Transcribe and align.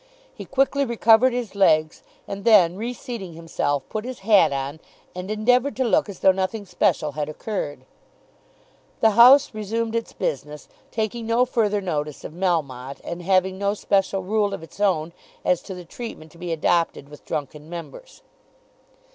He 0.33 0.45
quickly 0.45 0.83
recovered 0.83 1.31
his 1.31 1.53
legs, 1.53 2.01
and 2.27 2.43
then 2.43 2.75
reseating 2.75 3.33
himself, 3.33 3.87
put 3.87 4.03
his 4.03 4.21
hat 4.21 4.51
on, 4.51 4.79
and 5.13 5.29
endeavoured 5.29 5.75
to 5.75 5.83
look 5.83 6.09
as 6.09 6.21
though 6.21 6.31
nothing 6.31 6.65
special 6.65 7.11
had 7.11 7.29
occurred. 7.29 7.85
The 9.01 9.11
House 9.11 9.53
resumed 9.53 9.95
its 9.95 10.11
business, 10.11 10.67
taking 10.89 11.27
no 11.27 11.45
further 11.45 11.81
notice 11.81 12.23
of 12.23 12.33
Melmotte, 12.33 12.99
and 13.03 13.21
having 13.21 13.59
no 13.59 13.75
special 13.75 14.23
rule 14.23 14.55
of 14.55 14.63
its 14.63 14.79
own 14.79 15.13
as 15.45 15.61
to 15.61 15.75
the 15.75 15.85
treatment 15.85 16.31
to 16.31 16.39
be 16.39 16.51
adopted 16.51 17.07
with 17.07 17.23
drunken 17.23 17.69
members. 17.69 18.23